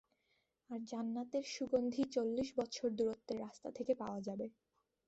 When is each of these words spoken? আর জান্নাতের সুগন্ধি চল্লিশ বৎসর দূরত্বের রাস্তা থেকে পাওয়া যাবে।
আর 0.69 0.79
জান্নাতের 0.85 1.45
সুগন্ধি 1.55 2.03
চল্লিশ 2.13 2.49
বৎসর 2.57 2.89
দূরত্বের 2.97 3.37
রাস্তা 3.39 3.69
থেকে 3.77 3.93
পাওয়া 4.01 4.19
যাবে। 4.27 4.45